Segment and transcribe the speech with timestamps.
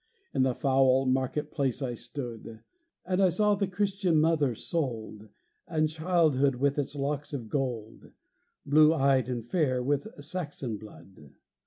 [0.33, 2.63] In the foul market place I stood,
[3.05, 5.29] And saw the Christian mother sold,
[5.67, 8.09] And childhood with its locks of gold,
[8.65, 11.33] Blue eyed and fair with Saxon blood.